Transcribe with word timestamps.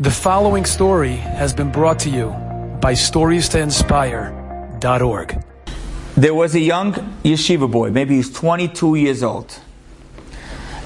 The 0.00 0.12
following 0.12 0.64
story 0.64 1.16
has 1.16 1.52
been 1.52 1.72
brought 1.72 1.98
to 2.00 2.08
you 2.08 2.28
by 2.80 2.92
StoriesToInspire.org. 2.92 5.44
There 6.16 6.34
was 6.34 6.54
a 6.54 6.60
young 6.60 6.92
yeshiva 7.24 7.68
boy, 7.68 7.90
maybe 7.90 8.14
he's 8.14 8.32
22 8.32 8.94
years 8.94 9.24
old, 9.24 9.58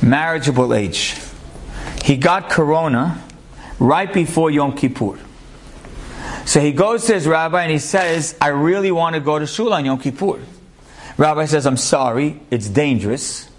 marriageable 0.00 0.72
age. 0.72 1.14
He 2.02 2.16
got 2.16 2.48
corona 2.48 3.22
right 3.78 4.10
before 4.10 4.50
Yom 4.50 4.74
Kippur. 4.74 5.18
So 6.46 6.60
he 6.60 6.72
goes 6.72 7.04
to 7.04 7.12
his 7.12 7.26
rabbi 7.26 7.64
and 7.64 7.70
he 7.70 7.80
says, 7.80 8.34
I 8.40 8.48
really 8.48 8.92
want 8.92 9.14
to 9.14 9.20
go 9.20 9.38
to 9.38 9.46
Shul 9.46 9.74
on 9.74 9.84
Yom 9.84 9.98
Kippur. 9.98 10.40
Rabbi 11.18 11.44
says, 11.44 11.66
I'm 11.66 11.76
sorry, 11.76 12.40
it's 12.50 12.70
dangerous, 12.70 13.50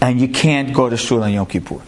and 0.00 0.20
you 0.20 0.28
can't 0.28 0.72
go 0.72 0.88
to 0.88 0.96
Shul 0.96 1.24
on 1.24 1.32
Yom 1.32 1.46
Kippur. 1.46 1.82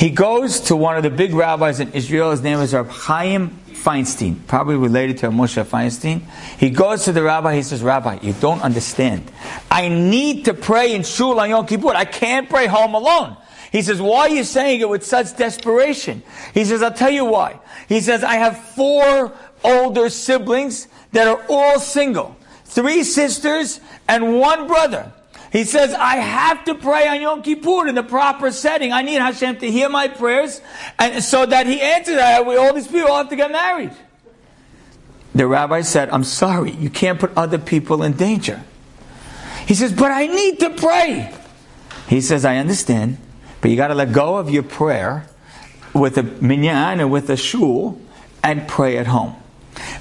He 0.00 0.08
goes 0.08 0.60
to 0.60 0.76
one 0.76 0.96
of 0.96 1.02
the 1.02 1.10
big 1.10 1.34
rabbis 1.34 1.78
in 1.78 1.92
Israel. 1.92 2.30
His 2.30 2.40
name 2.40 2.58
is 2.60 2.72
Rabbi 2.72 2.90
Chaim 2.90 3.50
Feinstein, 3.72 4.46
probably 4.46 4.76
related 4.76 5.18
to 5.18 5.28
Moshe 5.28 5.62
Feinstein. 5.62 6.22
He 6.58 6.70
goes 6.70 7.04
to 7.04 7.12
the 7.12 7.22
rabbi. 7.22 7.56
He 7.56 7.62
says, 7.62 7.82
Rabbi, 7.82 8.20
you 8.22 8.32
don't 8.32 8.62
understand. 8.62 9.30
I 9.70 9.88
need 9.88 10.46
to 10.46 10.54
pray 10.54 10.94
in 10.94 11.02
Shul 11.02 11.38
on 11.38 11.50
Yom 11.50 11.66
Kippur. 11.66 11.90
I 11.90 12.06
can't 12.06 12.48
pray 12.48 12.66
home 12.66 12.94
alone. 12.94 13.36
He 13.72 13.82
says, 13.82 14.00
why 14.00 14.20
are 14.20 14.28
you 14.30 14.42
saying 14.42 14.80
it 14.80 14.88
with 14.88 15.04
such 15.04 15.36
desperation? 15.36 16.22
He 16.54 16.64
says, 16.64 16.82
I'll 16.82 16.94
tell 16.94 17.10
you 17.10 17.26
why. 17.26 17.60
He 17.86 18.00
says, 18.00 18.24
I 18.24 18.36
have 18.36 18.56
four 18.58 19.36
older 19.62 20.08
siblings 20.08 20.88
that 21.12 21.28
are 21.28 21.44
all 21.50 21.78
single. 21.78 22.38
Three 22.64 23.04
sisters 23.04 23.80
and 24.08 24.38
one 24.40 24.66
brother. 24.66 25.12
He 25.50 25.64
says, 25.64 25.92
I 25.94 26.16
have 26.16 26.64
to 26.66 26.76
pray 26.76 27.08
on 27.08 27.20
Yom 27.20 27.42
Kippur 27.42 27.88
in 27.88 27.96
the 27.96 28.04
proper 28.04 28.52
setting. 28.52 28.92
I 28.92 29.02
need 29.02 29.14
Hashem 29.20 29.58
to 29.58 29.70
hear 29.70 29.88
my 29.88 30.06
prayers, 30.06 30.60
and 30.98 31.22
so 31.24 31.44
that 31.44 31.66
He 31.66 31.80
answers. 31.80 32.16
that 32.16 32.46
all 32.46 32.72
these 32.72 32.86
people 32.86 33.14
have 33.14 33.28
to 33.30 33.36
get 33.36 33.50
married. 33.50 33.92
The 35.34 35.46
rabbi 35.46 35.82
said, 35.82 36.10
I'm 36.10 36.24
sorry, 36.24 36.72
you 36.72 36.90
can't 36.90 37.18
put 37.18 37.36
other 37.36 37.58
people 37.58 38.02
in 38.02 38.12
danger. 38.12 38.62
He 39.66 39.74
says, 39.74 39.92
but 39.92 40.10
I 40.10 40.26
need 40.26 40.60
to 40.60 40.70
pray. 40.70 41.34
He 42.08 42.20
says, 42.20 42.44
I 42.44 42.56
understand, 42.56 43.18
but 43.60 43.70
you 43.70 43.76
got 43.76 43.88
to 43.88 43.94
let 43.94 44.12
go 44.12 44.36
of 44.36 44.50
your 44.50 44.64
prayer 44.64 45.26
with 45.94 46.18
a 46.18 46.22
minyan 46.22 47.00
and 47.00 47.10
with 47.10 47.30
a 47.30 47.36
shul 47.36 48.00
and 48.42 48.66
pray 48.66 48.98
at 48.98 49.06
home. 49.06 49.36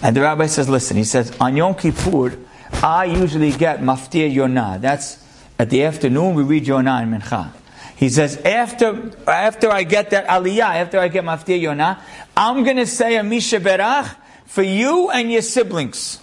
And 0.01 0.15
the 0.15 0.21
rabbi 0.21 0.47
says, 0.47 0.69
listen, 0.69 0.97
he 0.97 1.03
says, 1.03 1.35
on 1.39 1.55
Yom 1.55 1.75
Kippur, 1.75 2.37
I 2.81 3.05
usually 3.05 3.51
get 3.51 3.81
maftir 3.81 4.31
yonah. 4.31 4.77
That's 4.79 5.23
at 5.59 5.69
the 5.69 5.83
afternoon, 5.83 6.35
we 6.35 6.43
read 6.43 6.65
Yonah 6.65 7.01
and 7.03 7.21
Mincha. 7.21 7.51
He 7.97 8.07
says, 8.07 8.37
after, 8.37 9.11
after 9.27 9.69
I 9.69 9.83
get 9.83 10.11
that 10.11 10.25
aliyah, 10.27 10.75
after 10.75 10.97
I 10.99 11.09
get 11.09 11.25
Maftir 11.25 11.59
Yonah, 11.59 12.01
I'm 12.35 12.63
going 12.63 12.77
to 12.77 12.85
say 12.85 13.17
a 13.17 13.23
Mi 13.23 13.39
Sheberach 13.39 14.15
for 14.45 14.63
you 14.63 15.09
and 15.09 15.29
your 15.29 15.41
siblings. 15.41 16.21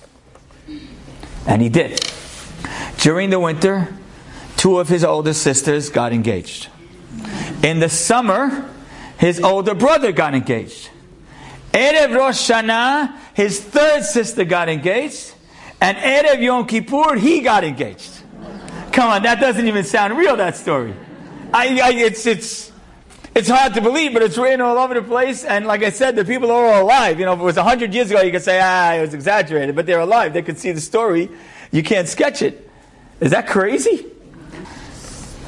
And 1.47 1.61
he 1.61 1.69
did. 1.69 2.01
During 2.97 3.29
the 3.29 3.39
winter, 3.39 3.95
two 4.57 4.81
of 4.81 4.89
his 4.89 5.05
older 5.05 5.35
sisters 5.35 5.91
got 5.91 6.15
engaged. 6.15 6.69
In 7.63 7.79
the 7.79 7.91
summer, 7.91 8.71
his 9.19 9.39
older 9.41 9.75
brother 9.75 10.13
got 10.13 10.35
engaged. 10.35 10.89
Erev 11.73 12.17
Rosh 12.17 12.51
Hashanah, 12.51 13.15
his 13.35 13.61
third 13.61 14.03
sister 14.03 14.47
got 14.47 14.71
engaged. 14.71 15.35
And 15.79 15.99
Erev 15.99 16.41
Yom 16.41 16.67
Kippur, 16.67 17.17
he 17.17 17.43
got 17.43 17.65
engaged. 17.65 18.23
Come 18.97 19.11
on, 19.11 19.23
that 19.25 19.41
doesn't 19.41 19.69
even 19.69 19.85
sound 19.85 20.17
real, 20.17 20.37
that 20.37 20.57
story. 20.57 20.95
I, 21.53 21.79
I, 21.81 21.91
it's, 21.93 22.25
it's, 22.25 22.73
it's 23.35 23.47
hard 23.47 23.75
to 23.75 23.83
believe, 23.83 24.15
but 24.15 24.23
it's 24.23 24.39
written 24.39 24.63
all 24.63 24.79
over 24.79 24.95
the 24.95 25.03
place. 25.03 25.45
And 25.45 25.67
like 25.67 25.83
I 25.83 25.91
said, 25.91 26.17
the 26.17 26.25
people 26.25 26.51
are 26.51 26.65
all 26.65 26.83
alive. 26.83 27.21
You 27.21 27.27
know, 27.27 27.35
if 27.35 27.41
it 27.41 27.43
was 27.43 27.57
100 27.57 27.93
years 27.93 28.11
ago, 28.11 28.23
you 28.23 28.33
could 28.33 28.43
say, 28.43 28.59
ah, 28.59 28.95
it 28.95 29.03
was 29.03 29.13
exaggerated. 29.13 29.77
But 29.77 29.85
they're 29.85 30.01
alive. 30.01 30.33
They 30.33 30.41
could 30.41 30.57
see 30.57 30.73
the 30.73 30.81
story. 30.81 31.29
You 31.73 31.83
can't 31.83 32.09
sketch 32.09 32.41
it. 32.41 32.71
Is 33.21 33.33
that 33.33 33.47
crazy? 33.47 34.07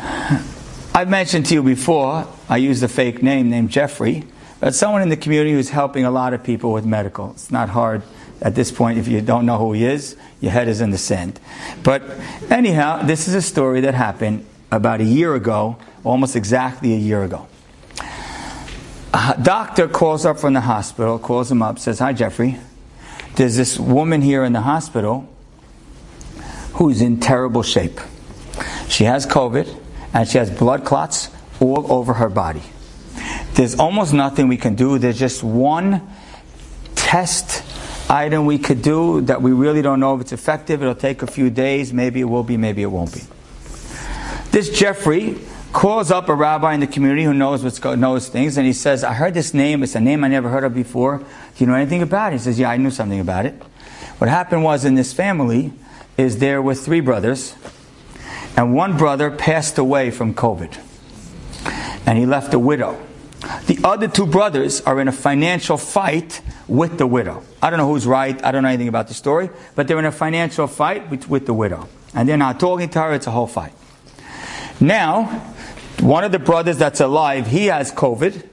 I've 0.94 1.08
mentioned 1.08 1.46
to 1.46 1.54
you 1.54 1.62
before, 1.62 2.28
I 2.50 2.58
used 2.58 2.82
a 2.82 2.88
fake 2.88 3.22
name 3.22 3.48
named 3.48 3.70
Jeffrey, 3.70 4.24
but 4.60 4.74
someone 4.74 5.00
in 5.00 5.08
the 5.08 5.16
community 5.16 5.52
who's 5.52 5.70
helping 5.70 6.04
a 6.04 6.10
lot 6.10 6.34
of 6.34 6.44
people 6.44 6.70
with 6.70 6.84
medical. 6.84 7.30
It's 7.30 7.50
not 7.50 7.70
hard 7.70 8.02
at 8.40 8.54
this 8.54 8.70
point, 8.70 8.98
if 8.98 9.08
you 9.08 9.20
don't 9.20 9.46
know 9.46 9.58
who 9.58 9.72
he 9.72 9.84
is, 9.84 10.16
your 10.40 10.52
head 10.52 10.68
is 10.68 10.80
in 10.80 10.90
the 10.90 10.98
sand. 10.98 11.40
But 11.82 12.02
anyhow, 12.50 13.02
this 13.02 13.26
is 13.26 13.34
a 13.34 13.42
story 13.42 13.80
that 13.82 13.94
happened 13.94 14.46
about 14.70 15.00
a 15.00 15.04
year 15.04 15.34
ago, 15.34 15.76
almost 16.04 16.36
exactly 16.36 16.94
a 16.94 16.98
year 16.98 17.24
ago. 17.24 17.48
A 19.12 19.36
doctor 19.42 19.88
calls 19.88 20.24
up 20.24 20.38
from 20.38 20.52
the 20.52 20.60
hospital, 20.60 21.18
calls 21.18 21.50
him 21.50 21.62
up, 21.62 21.78
says, 21.78 21.98
Hi, 21.98 22.12
Jeffrey. 22.12 22.58
There's 23.34 23.56
this 23.56 23.78
woman 23.78 24.20
here 24.20 24.44
in 24.44 24.52
the 24.52 24.60
hospital 24.60 25.28
who's 26.74 27.00
in 27.00 27.18
terrible 27.18 27.62
shape. 27.62 28.00
She 28.88 29.04
has 29.04 29.26
COVID 29.26 29.80
and 30.12 30.28
she 30.28 30.38
has 30.38 30.50
blood 30.50 30.84
clots 30.84 31.30
all 31.60 31.90
over 31.92 32.14
her 32.14 32.28
body. 32.28 32.62
There's 33.54 33.78
almost 33.78 34.12
nothing 34.12 34.48
we 34.48 34.56
can 34.56 34.74
do. 34.74 34.98
There's 34.98 35.18
just 35.18 35.42
one 35.42 36.08
test 36.94 37.62
item 38.08 38.46
we 38.46 38.58
could 38.58 38.82
do 38.82 39.20
that 39.22 39.42
we 39.42 39.52
really 39.52 39.82
don't 39.82 40.00
know 40.00 40.14
if 40.14 40.20
it's 40.20 40.32
effective. 40.32 40.82
It'll 40.82 40.94
take 40.94 41.22
a 41.22 41.26
few 41.26 41.50
days. 41.50 41.92
Maybe 41.92 42.20
it 42.20 42.24
will 42.24 42.42
be, 42.42 42.56
maybe 42.56 42.82
it 42.82 42.90
won't 42.90 43.12
be. 43.12 43.22
This 44.50 44.70
Jeffrey 44.70 45.38
calls 45.72 46.10
up 46.10 46.28
a 46.28 46.34
rabbi 46.34 46.72
in 46.72 46.80
the 46.80 46.86
community 46.86 47.24
who 47.24 47.34
knows 47.34 47.62
what's 47.62 47.78
go- 47.78 47.94
knows 47.94 48.28
things, 48.28 48.56
and 48.56 48.66
he 48.66 48.72
says, 48.72 49.04
"I 49.04 49.12
heard 49.12 49.34
this 49.34 49.52
name. 49.52 49.82
It's 49.82 49.94
a 49.94 50.00
name 50.00 50.24
I 50.24 50.28
never 50.28 50.48
heard 50.48 50.64
of 50.64 50.74
before. 50.74 51.18
Do 51.18 51.24
you 51.58 51.66
know 51.66 51.74
anything 51.74 52.02
about 52.02 52.32
it?" 52.32 52.36
He 52.36 52.42
says, 52.42 52.58
"Yeah, 52.58 52.70
I 52.70 52.78
knew 52.78 52.90
something 52.90 53.20
about 53.20 53.44
it." 53.46 53.62
What 54.18 54.30
happened 54.30 54.64
was 54.64 54.84
in 54.84 54.94
this 54.94 55.12
family 55.12 55.72
is 56.16 56.38
there 56.38 56.62
were 56.62 56.74
three 56.74 57.00
brothers, 57.00 57.54
and 58.56 58.74
one 58.74 58.96
brother 58.96 59.30
passed 59.30 59.78
away 59.78 60.10
from 60.10 60.34
COVID, 60.34 60.72
and 62.06 62.18
he 62.18 62.26
left 62.26 62.54
a 62.54 62.58
widow. 62.58 62.96
The 63.66 63.78
other 63.84 64.08
two 64.08 64.26
brothers 64.26 64.80
are 64.80 64.98
in 64.98 65.06
a 65.06 65.12
financial 65.12 65.76
fight 65.76 66.40
with 66.68 66.98
the 66.98 67.06
widow. 67.06 67.42
I 67.62 67.70
don't 67.70 67.78
know 67.78 67.88
who's 67.88 68.06
right. 68.06 68.42
I 68.44 68.52
don't 68.52 68.62
know 68.62 68.68
anything 68.68 68.88
about 68.88 69.08
the 69.08 69.14
story, 69.14 69.50
but 69.74 69.88
they're 69.88 69.98
in 69.98 70.04
a 70.04 70.12
financial 70.12 70.66
fight 70.66 71.10
with, 71.10 71.28
with 71.28 71.46
the 71.46 71.54
widow. 71.54 71.88
And 72.14 72.28
they're 72.28 72.36
not 72.36 72.60
talking 72.60 72.88
to 72.90 73.00
her. 73.00 73.14
It's 73.14 73.26
a 73.26 73.30
whole 73.30 73.46
fight. 73.46 73.72
Now, 74.80 75.24
one 76.00 76.24
of 76.24 76.32
the 76.32 76.38
brothers 76.38 76.78
that's 76.78 77.00
alive, 77.00 77.46
he 77.46 77.66
has 77.66 77.90
COVID, 77.90 78.46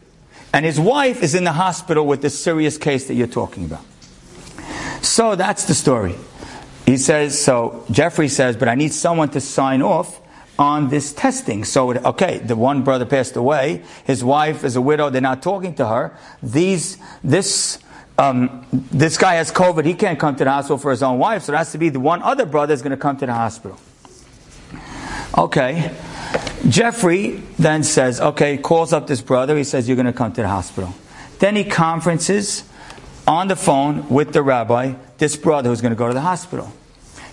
and 0.53 0.65
his 0.65 0.79
wife 0.79 1.21
is 1.21 1.35
in 1.35 1.43
the 1.43 1.51
hospital 1.51 2.07
with 2.07 2.21
the 2.21 2.29
serious 2.29 2.77
case 2.77 3.07
that 3.07 3.13
you're 3.15 3.27
talking 3.27 3.65
about. 3.65 3.83
So 5.01 5.35
that's 5.35 5.65
the 5.65 5.75
story. 5.75 6.15
He 6.85 6.97
says, 6.97 7.39
so 7.39 7.85
Jeffrey 7.91 8.29
says, 8.29 8.55
but 8.55 8.67
I 8.67 8.75
need 8.75 8.93
someone 8.93 9.29
to 9.29 9.41
sign 9.41 9.81
off 9.81 10.21
on 10.57 10.89
this 10.89 11.13
testing. 11.13 11.65
So, 11.65 11.93
okay, 11.93 12.37
the 12.37 12.55
one 12.55 12.83
brother 12.83 13.05
passed 13.05 13.35
away. 13.35 13.83
His 14.05 14.23
wife 14.23 14.63
is 14.63 14.75
a 14.75 14.81
widow. 14.81 15.09
They're 15.09 15.21
not 15.21 15.43
talking 15.43 15.75
to 15.75 15.87
her. 15.87 16.17
These, 16.41 16.97
this, 17.23 17.79
um, 18.17 18.65
this 18.71 19.17
guy 19.17 19.35
has 19.35 19.51
COVID. 19.51 19.85
He 19.85 19.93
can't 19.93 20.19
come 20.19 20.35
to 20.35 20.43
the 20.43 20.51
hospital 20.51 20.77
for 20.77 20.91
his 20.91 21.03
own 21.03 21.19
wife. 21.19 21.43
So 21.43 21.53
it 21.53 21.57
has 21.57 21.71
to 21.73 21.77
be 21.77 21.89
the 21.89 21.99
one 21.99 22.21
other 22.21 22.45
brother 22.45 22.73
is 22.73 22.81
going 22.81 22.91
to 22.91 22.97
come 22.97 23.17
to 23.17 23.25
the 23.25 23.33
hospital. 23.33 23.79
Okay. 25.37 25.93
Jeffrey 26.69 27.43
then 27.59 27.83
says, 27.83 28.21
okay, 28.21 28.57
calls 28.57 28.93
up 28.93 29.07
this 29.07 29.21
brother. 29.21 29.57
He 29.57 29.63
says, 29.63 29.87
you're 29.87 29.97
going 29.97 30.05
to 30.05 30.13
come 30.13 30.31
to 30.33 30.41
the 30.41 30.47
hospital. 30.47 30.93
Then 31.39 31.55
he 31.55 31.63
conferences 31.65 32.63
on 33.27 33.47
the 33.47 33.55
phone 33.55 34.07
with 34.09 34.33
the 34.33 34.41
rabbi, 34.41 34.93
this 35.17 35.35
brother 35.35 35.69
who's 35.69 35.81
going 35.81 35.93
to 35.93 35.97
go 35.97 36.07
to 36.07 36.13
the 36.13 36.21
hospital. 36.21 36.71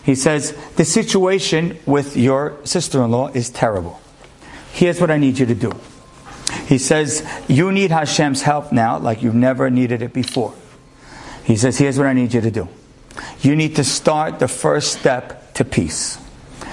He 0.03 0.15
says, 0.15 0.57
The 0.77 0.85
situation 0.85 1.79
with 1.87 2.17
your 2.17 2.59
sister 2.65 3.05
in 3.05 3.11
law 3.11 3.29
is 3.29 3.51
terrible. 3.51 4.01
Here's 4.73 5.01
what 5.01 5.11
I 5.11 5.19
need 5.19 5.39
you 5.39 5.47
to 5.47 5.55
do. 5.55 5.73
He 6.67 6.79
says, 6.79 7.25
You 7.47 7.71
need 7.71 7.91
Hashem's 7.91 8.43
help 8.43 8.73
now 8.73 8.99
like 8.99 9.23
you've 9.23 9.35
never 9.35 9.71
needed 9.71 10.03
it 10.03 10.13
before. 10.13 10.55
He 11.45 11.57
says, 11.57 11.79
Here's 11.79 11.99
what 11.99 12.07
I 12.07 12.13
need 12.13 12.33
you 12.35 12.41
to 12.41 12.51
do. 12.51 12.69
You 13.41 13.57
need 13.57 13.77
to 13.77 13.85
start 13.85 14.39
the 14.39 14.49
first 14.49 14.99
step 14.99 15.55
to 15.55 15.65
peace. 15.65 16.19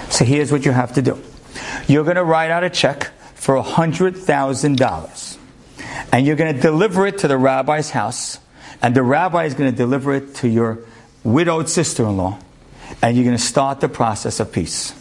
So 0.09 0.25
here's 0.25 0.51
what 0.51 0.65
you 0.65 0.71
have 0.71 0.93
to 0.93 1.01
do. 1.01 1.21
You're 1.87 2.03
going 2.03 2.15
to 2.15 2.23
write 2.23 2.51
out 2.51 2.63
a 2.63 2.69
check 2.69 3.11
for 3.35 3.61
$100,000. 3.61 5.37
And 6.11 6.25
you're 6.25 6.35
going 6.35 6.55
to 6.55 6.61
deliver 6.61 7.05
it 7.07 7.19
to 7.19 7.27
the 7.27 7.37
rabbi's 7.37 7.89
house. 7.91 8.39
And 8.81 8.95
the 8.95 9.03
rabbi 9.03 9.45
is 9.45 9.53
going 9.53 9.69
to 9.71 9.77
deliver 9.77 10.13
it 10.13 10.35
to 10.35 10.47
your 10.47 10.79
widowed 11.23 11.67
sister 11.69 12.05
in 12.05 12.17
law 12.17 12.39
and 13.01 13.15
you're 13.15 13.25
going 13.25 13.37
to 13.37 13.43
start 13.43 13.79
the 13.81 13.89
process 13.89 14.39
of 14.39 14.51
peace. 14.51 14.93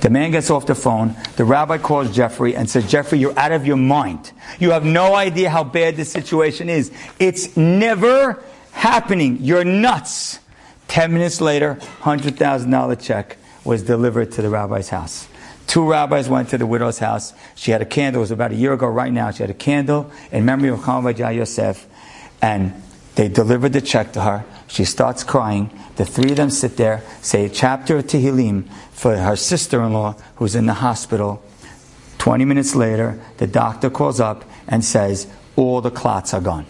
The 0.00 0.10
man 0.10 0.30
gets 0.30 0.50
off 0.50 0.66
the 0.66 0.74
phone. 0.74 1.16
The 1.36 1.44
rabbi 1.44 1.78
calls 1.78 2.14
Jeffrey 2.14 2.54
and 2.54 2.68
says, 2.68 2.90
Jeffrey, 2.90 3.18
you're 3.18 3.38
out 3.38 3.52
of 3.52 3.66
your 3.66 3.76
mind. 3.76 4.32
You 4.58 4.70
have 4.70 4.84
no 4.84 5.14
idea 5.14 5.50
how 5.50 5.64
bad 5.64 5.96
this 5.96 6.12
situation 6.12 6.68
is. 6.68 6.92
It's 7.18 7.56
never 7.56 8.42
happening. 8.74 9.38
You're 9.40 9.64
nuts. 9.64 10.40
Ten 10.88 11.12
minutes 11.12 11.40
later, 11.40 11.76
$100,000 12.02 13.02
check 13.02 13.38
was 13.64 13.82
delivered 13.82 14.32
to 14.32 14.42
the 14.42 14.50
rabbi's 14.50 14.90
house. 14.90 15.26
Two 15.66 15.90
rabbis 15.90 16.28
went 16.28 16.50
to 16.50 16.58
the 16.58 16.66
widow's 16.66 16.98
house. 16.98 17.32
She 17.54 17.70
had 17.70 17.80
a 17.80 17.86
candle. 17.86 18.20
It 18.20 18.24
was 18.24 18.30
about 18.30 18.52
a 18.52 18.54
year 18.54 18.74
ago 18.74 18.86
right 18.86 19.12
now. 19.12 19.30
She 19.30 19.42
had 19.42 19.50
a 19.50 19.54
candle 19.54 20.10
in 20.30 20.44
memory 20.44 20.68
of 20.68 20.80
Chaim 20.80 21.06
Yosef. 21.16 21.86
And 22.42 22.74
they 23.14 23.28
delivered 23.28 23.72
the 23.72 23.80
check 23.80 24.12
to 24.12 24.20
her. 24.20 24.44
She 24.66 24.84
starts 24.84 25.24
crying. 25.24 25.70
The 25.96 26.04
three 26.04 26.30
of 26.30 26.36
them 26.36 26.50
sit 26.50 26.76
there, 26.76 27.02
say 27.22 27.46
a 27.46 27.48
chapter 27.48 27.96
of 27.98 28.06
Tehillim 28.06 28.68
for 28.90 29.16
her 29.16 29.36
sister-in-law 29.36 30.16
who's 30.36 30.54
in 30.54 30.66
the 30.66 30.74
hospital. 30.74 31.42
20 32.18 32.44
minutes 32.44 32.74
later, 32.74 33.20
the 33.38 33.46
doctor 33.46 33.88
calls 33.88 34.20
up 34.20 34.44
and 34.68 34.84
says, 34.84 35.26
all 35.56 35.80
the 35.80 35.90
clots 35.90 36.34
are 36.34 36.40
gone. 36.40 36.66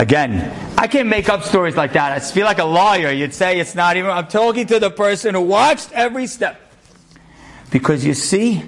Again, 0.00 0.50
I 0.78 0.86
can't 0.86 1.10
make 1.10 1.28
up 1.28 1.42
stories 1.42 1.76
like 1.76 1.92
that. 1.92 2.10
I 2.10 2.20
feel 2.20 2.46
like 2.46 2.58
a 2.58 2.64
lawyer. 2.64 3.10
You'd 3.10 3.34
say 3.34 3.60
it's 3.60 3.74
not 3.74 3.98
even, 3.98 4.10
I'm 4.10 4.28
talking 4.28 4.66
to 4.68 4.78
the 4.78 4.90
person 4.90 5.34
who 5.34 5.42
watched 5.42 5.92
every 5.92 6.26
step. 6.26 6.58
Because 7.70 8.02
you 8.02 8.14
see, 8.14 8.62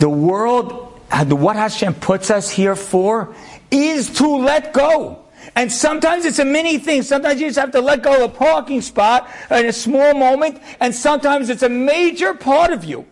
the 0.00 0.08
world, 0.08 1.00
uh, 1.12 1.24
what 1.26 1.54
Hashem 1.54 1.94
puts 1.94 2.32
us 2.32 2.50
here 2.50 2.74
for 2.74 3.32
is 3.70 4.10
to 4.14 4.26
let 4.26 4.72
go. 4.72 5.20
And 5.54 5.70
sometimes 5.70 6.24
it's 6.24 6.40
a 6.40 6.44
mini 6.44 6.78
thing. 6.78 7.02
Sometimes 7.02 7.40
you 7.40 7.46
just 7.46 7.60
have 7.60 7.70
to 7.70 7.80
let 7.80 8.02
go 8.02 8.24
of 8.24 8.32
a 8.32 8.34
parking 8.34 8.82
spot 8.82 9.30
in 9.52 9.66
a 9.66 9.72
small 9.72 10.14
moment. 10.14 10.60
And 10.80 10.92
sometimes 10.92 11.48
it's 11.48 11.62
a 11.62 11.68
major 11.68 12.34
part 12.34 12.72
of 12.72 12.84
you. 12.84 13.06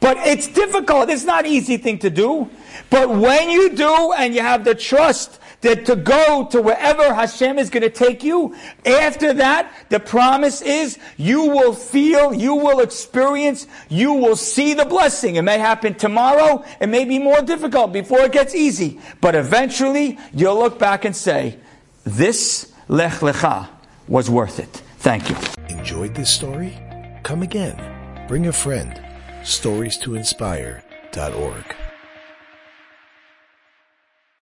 But 0.00 0.16
it's 0.26 0.48
difficult. 0.48 1.08
It's 1.08 1.22
not 1.22 1.44
an 1.44 1.52
easy 1.52 1.76
thing 1.76 2.00
to 2.00 2.10
do. 2.10 2.50
But 2.90 3.10
when 3.10 3.48
you 3.48 3.76
do 3.76 4.12
and 4.12 4.34
you 4.34 4.40
have 4.40 4.64
the 4.64 4.74
trust 4.74 5.38
that 5.62 5.86
to 5.86 5.96
go 5.96 6.46
to 6.50 6.62
wherever 6.62 7.14
Hashem 7.14 7.58
is 7.58 7.70
going 7.70 7.82
to 7.82 7.90
take 7.90 8.22
you, 8.22 8.54
after 8.84 9.32
that, 9.34 9.72
the 9.88 10.00
promise 10.00 10.62
is 10.62 10.98
you 11.16 11.42
will 11.42 11.72
feel, 11.72 12.34
you 12.34 12.54
will 12.54 12.80
experience, 12.80 13.66
you 13.88 14.12
will 14.12 14.36
see 14.36 14.74
the 14.74 14.84
blessing. 14.84 15.36
It 15.36 15.42
may 15.42 15.58
happen 15.58 15.94
tomorrow. 15.94 16.64
It 16.80 16.88
may 16.88 17.04
be 17.04 17.18
more 17.18 17.42
difficult 17.42 17.92
before 17.92 18.20
it 18.20 18.32
gets 18.32 18.54
easy. 18.54 19.00
But 19.20 19.34
eventually, 19.34 20.18
you'll 20.32 20.58
look 20.58 20.78
back 20.78 21.04
and 21.04 21.14
say, 21.14 21.58
this 22.04 22.72
Lech 22.88 23.14
Lecha 23.14 23.68
was 24.08 24.30
worth 24.30 24.58
it. 24.60 24.82
Thank 24.98 25.28
you. 25.28 25.36
Enjoyed 25.68 26.14
this 26.14 26.30
story? 26.30 26.78
Come 27.22 27.42
again. 27.42 28.26
Bring 28.28 28.46
a 28.46 28.52
friend. 28.52 29.00
Stories 29.44 29.96
to 29.98 30.14
inspire.org. 30.14 31.75